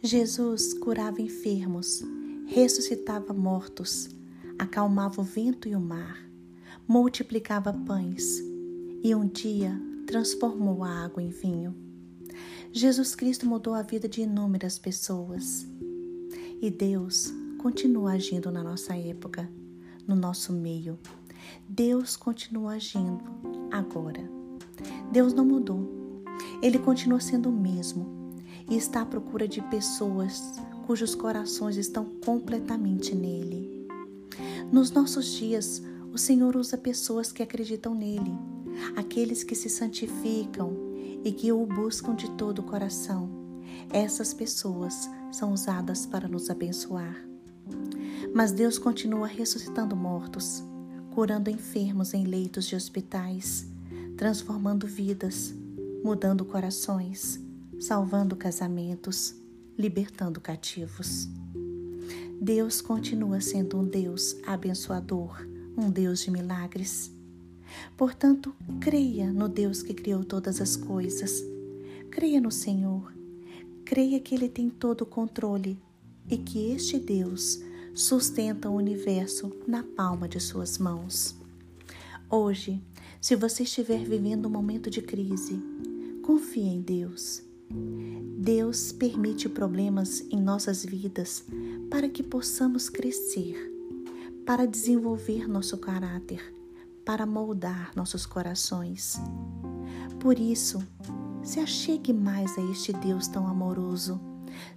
Jesus 0.00 0.74
curava 0.74 1.20
enfermos, 1.20 2.04
ressuscitava 2.46 3.34
mortos, 3.34 4.08
acalmava 4.56 5.20
o 5.20 5.24
vento 5.24 5.68
e 5.68 5.74
o 5.74 5.80
mar, 5.80 6.24
multiplicava 6.86 7.72
pães 7.72 8.38
e 9.02 9.12
um 9.12 9.26
dia 9.26 9.72
transformou 10.06 10.84
a 10.84 11.04
água 11.04 11.20
em 11.20 11.30
vinho. 11.30 11.74
Jesus 12.72 13.16
Cristo 13.16 13.44
mudou 13.44 13.74
a 13.74 13.82
vida 13.82 14.08
de 14.08 14.22
inúmeras 14.22 14.78
pessoas 14.78 15.66
e 16.62 16.70
Deus 16.70 17.34
continua 17.58 18.12
agindo 18.12 18.52
na 18.52 18.62
nossa 18.62 18.96
época, 18.96 19.50
no 20.06 20.14
nosso 20.14 20.52
meio. 20.52 20.96
Deus 21.68 22.16
continua 22.16 22.74
agindo 22.74 23.24
agora. 23.72 24.22
Deus 25.10 25.32
não 25.32 25.44
mudou. 25.44 26.22
Ele 26.62 26.78
continua 26.78 27.18
sendo 27.18 27.48
o 27.48 27.52
mesmo 27.52 28.17
e 28.68 28.76
está 28.76 29.02
à 29.02 29.06
procura 29.06 29.48
de 29.48 29.60
pessoas 29.62 30.60
cujos 30.88 31.14
corações 31.14 31.76
estão 31.76 32.06
completamente 32.24 33.14
nele. 33.14 33.86
Nos 34.72 34.90
nossos 34.90 35.26
dias, 35.26 35.82
o 36.14 36.16
Senhor 36.16 36.56
usa 36.56 36.78
pessoas 36.78 37.30
que 37.30 37.42
acreditam 37.42 37.94
nele, 37.94 38.34
aqueles 38.96 39.44
que 39.44 39.54
se 39.54 39.68
santificam 39.68 40.72
e 41.22 41.30
que 41.30 41.52
o 41.52 41.66
buscam 41.66 42.14
de 42.14 42.30
todo 42.30 42.60
o 42.60 42.62
coração. 42.62 43.28
Essas 43.90 44.32
pessoas 44.32 45.10
são 45.30 45.52
usadas 45.52 46.06
para 46.06 46.26
nos 46.26 46.48
abençoar. 46.48 47.22
Mas 48.34 48.50
Deus 48.50 48.78
continua 48.78 49.26
ressuscitando 49.26 49.94
mortos, 49.94 50.64
curando 51.10 51.50
enfermos 51.50 52.14
em 52.14 52.24
leitos 52.24 52.64
de 52.64 52.74
hospitais, 52.74 53.66
transformando 54.16 54.86
vidas, 54.86 55.54
mudando 56.02 56.46
corações, 56.46 57.38
salvando 57.80 58.36
casamentos, 58.36 59.34
libertando 59.76 60.40
cativos. 60.40 61.28
Deus 62.40 62.80
continua 62.80 63.40
sendo 63.40 63.78
um 63.78 63.84
Deus 63.84 64.36
abençoador, 64.46 65.46
um 65.76 65.90
Deus 65.90 66.20
de 66.20 66.30
milagres. 66.30 67.10
Portanto, 67.96 68.54
creia 68.80 69.32
no 69.32 69.48
Deus 69.48 69.82
que 69.82 69.94
criou 69.94 70.24
todas 70.24 70.60
as 70.60 70.76
coisas. 70.76 71.42
Creia 72.10 72.40
no 72.40 72.50
Senhor. 72.50 73.12
Creia 73.84 74.20
que 74.20 74.34
Ele 74.34 74.48
tem 74.48 74.68
todo 74.68 75.02
o 75.02 75.06
controle 75.06 75.78
e 76.28 76.36
que 76.36 76.72
este 76.72 76.98
Deus 76.98 77.60
sustenta 77.94 78.68
o 78.68 78.74
universo 78.74 79.52
na 79.66 79.82
palma 79.82 80.28
de 80.28 80.38
suas 80.40 80.78
mãos. 80.78 81.36
Hoje, 82.30 82.82
se 83.20 83.34
você 83.34 83.62
estiver 83.62 84.04
vivendo 84.04 84.46
um 84.46 84.50
momento 84.50 84.90
de 84.90 85.02
crise, 85.02 85.60
confie 86.22 86.68
em 86.68 86.80
Deus. 86.80 87.47
Deus 87.70 88.92
permite 88.92 89.48
problemas 89.48 90.20
em 90.30 90.40
nossas 90.40 90.84
vidas 90.84 91.44
para 91.90 92.08
que 92.08 92.22
possamos 92.22 92.88
crescer, 92.88 93.56
para 94.46 94.66
desenvolver 94.66 95.48
nosso 95.48 95.76
caráter, 95.78 96.42
para 97.04 97.26
moldar 97.26 97.92
nossos 97.94 98.24
corações. 98.24 99.20
Por 100.20 100.38
isso, 100.38 100.82
se 101.42 101.60
achegue 101.60 102.12
mais 102.12 102.56
a 102.58 102.62
este 102.70 102.92
Deus 102.92 103.28
tão 103.28 103.46
amoroso, 103.46 104.20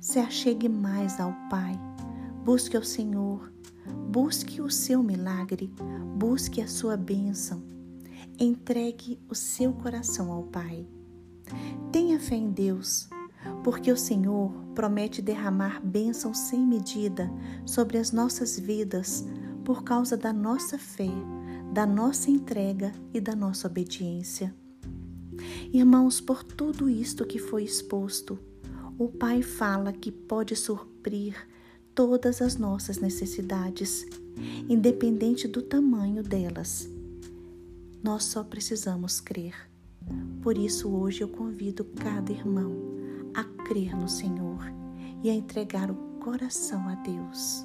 se 0.00 0.18
achegue 0.18 0.68
mais 0.68 1.20
ao 1.20 1.32
Pai 1.48 1.78
Busque 2.44 2.74
ao 2.74 2.82
Senhor, 2.82 3.52
busque 4.10 4.62
o 4.62 4.70
seu 4.70 5.02
milagre, 5.02 5.70
busque 6.16 6.62
a 6.62 6.66
sua 6.66 6.96
bênção. 6.96 7.62
Entregue 8.38 9.20
o 9.28 9.34
seu 9.34 9.74
coração 9.74 10.32
ao 10.32 10.44
Pai. 10.44 10.86
Tenha 11.92 12.18
fé 12.18 12.36
em 12.36 12.50
Deus, 12.50 13.08
porque 13.62 13.90
o 13.90 13.96
Senhor 13.96 14.52
promete 14.74 15.20
derramar 15.20 15.80
bênção 15.84 16.32
sem 16.32 16.66
medida 16.66 17.30
sobre 17.66 17.98
as 17.98 18.12
nossas 18.12 18.58
vidas 18.58 19.24
por 19.64 19.84
causa 19.84 20.16
da 20.16 20.32
nossa 20.32 20.78
fé, 20.78 21.10
da 21.72 21.86
nossa 21.86 22.30
entrega 22.30 22.92
e 23.12 23.20
da 23.20 23.36
nossa 23.36 23.68
obediência. 23.68 24.54
Irmãos, 25.72 26.20
por 26.20 26.42
tudo 26.42 26.88
isto 26.88 27.24
que 27.24 27.38
foi 27.38 27.64
exposto, 27.64 28.38
o 28.98 29.08
Pai 29.08 29.42
fala 29.42 29.92
que 29.92 30.10
pode 30.10 30.56
suprir 30.56 31.34
todas 31.94 32.42
as 32.42 32.56
nossas 32.56 32.98
necessidades, 32.98 34.06
independente 34.68 35.46
do 35.46 35.62
tamanho 35.62 36.22
delas. 36.22 36.88
Nós 38.02 38.24
só 38.24 38.42
precisamos 38.42 39.20
crer. 39.20 39.69
Por 40.42 40.56
isso, 40.56 40.88
hoje 40.88 41.22
eu 41.22 41.28
convido 41.28 41.84
cada 41.84 42.32
irmão 42.32 42.76
a 43.34 43.44
crer 43.64 43.96
no 43.96 44.08
Senhor 44.08 44.64
e 45.22 45.30
a 45.30 45.34
entregar 45.34 45.90
o 45.90 45.94
coração 46.18 46.88
a 46.88 46.94
Deus. 46.96 47.64